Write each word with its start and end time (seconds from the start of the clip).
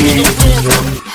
Thank 0.00 1.06
you. 1.06 1.07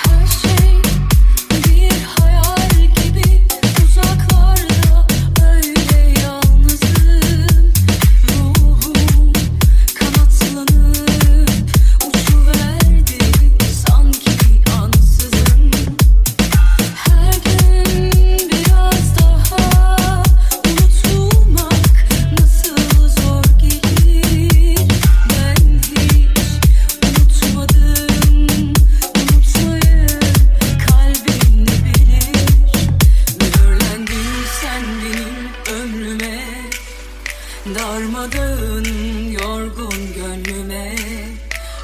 Darmadağın 37.76 38.86
yorgun 39.32 40.14
gönlüme. 40.16 40.96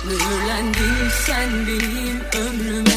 Mühürlendin 0.06 1.09
sen 1.26 1.50
benim 1.68 2.45
ömrüme 2.45 2.89